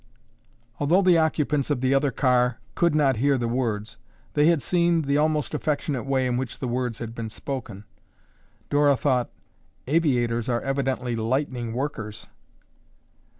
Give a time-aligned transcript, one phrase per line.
[0.79, 3.97] Although the occupants of the other car could not hear the words,
[4.33, 7.83] they had seen the almost affectionate way in which the words had been spoken.
[8.71, 9.29] Dora thought,
[9.85, 12.25] "Aviators are evidently lightning workers."